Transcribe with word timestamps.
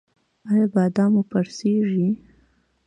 ایا 0.49 0.65
بادام 0.73 1.09
مو 1.13 1.21
پړسیږي؟ 1.29 2.07